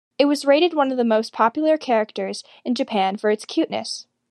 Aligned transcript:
It 0.17 0.25
was 0.25 0.45
rated 0.45 0.73
one 0.73 0.89
of 0.89 0.97
the 0.97 1.03
most 1.03 1.31
popular 1.31 1.77
characters 1.77 2.43
in 2.65 2.73
Japan 2.73 3.17
for 3.17 3.29
its 3.29 3.45
cuteness. 3.45 4.07